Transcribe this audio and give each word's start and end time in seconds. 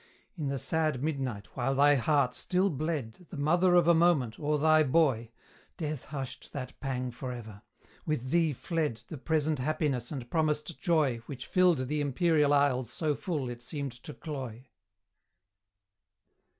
In 0.35 0.47
the 0.47 0.57
sad 0.57 1.03
midnight, 1.03 1.49
while 1.55 1.75
thy 1.75 1.93
heart 1.93 2.33
still 2.33 2.71
bled, 2.71 3.27
The 3.29 3.37
mother 3.37 3.75
of 3.75 3.87
a 3.87 3.93
moment, 3.93 4.39
o'er 4.39 4.57
thy 4.57 4.81
boy, 4.81 5.29
Death 5.77 6.05
hushed 6.05 6.53
that 6.53 6.73
pang 6.79 7.11
for 7.11 7.31
ever: 7.31 7.61
with 8.03 8.31
thee 8.31 8.51
fled 8.51 9.01
The 9.09 9.19
present 9.19 9.59
happiness 9.59 10.09
and 10.09 10.27
promised 10.31 10.79
joy 10.81 11.17
Which 11.27 11.45
filled 11.45 11.87
the 11.87 12.01
imperial 12.01 12.51
isles 12.51 12.91
so 12.91 13.13
full 13.13 13.47
it 13.47 13.61
seemed 13.61 13.91
to 13.91 14.15
cloy. 14.15 14.69